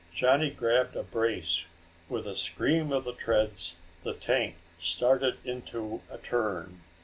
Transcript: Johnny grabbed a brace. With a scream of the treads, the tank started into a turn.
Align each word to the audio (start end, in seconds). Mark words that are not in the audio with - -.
Johnny 0.15 0.49
grabbed 0.49 0.95
a 0.95 1.03
brace. 1.03 1.67
With 2.09 2.25
a 2.25 2.33
scream 2.33 2.91
of 2.91 3.03
the 3.03 3.13
treads, 3.13 3.77
the 4.03 4.15
tank 4.15 4.55
started 4.79 5.37
into 5.45 6.01
a 6.09 6.17
turn. 6.17 6.81